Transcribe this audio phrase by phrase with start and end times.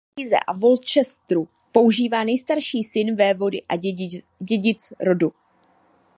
[0.15, 3.75] Titul markýze z Worcesteru používá nejstarší syn vévody a
[4.41, 5.33] dědic rodu.